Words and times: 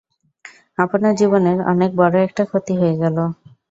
আপনার 0.77 1.13
জীবনের 1.15 1.57
অনেক 1.71 1.91
বড় 1.95 2.15
একটা 2.27 2.43
ক্ষতি 2.45 2.73
হয়ে 2.77 2.95
গেলো। 3.01 3.23